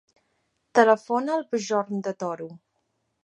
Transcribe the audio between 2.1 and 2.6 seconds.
Toro.